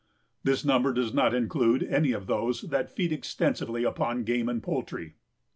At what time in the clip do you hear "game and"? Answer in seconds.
4.23-4.63